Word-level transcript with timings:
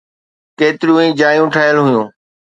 ڪيتريون 0.59 0.99
ئي 1.03 1.09
جايون 1.21 1.47
ٺهيل 1.53 1.77
هيون 1.87 2.05